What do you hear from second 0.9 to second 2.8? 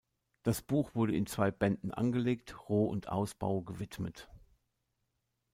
wurde in zwei Bänden angelegt,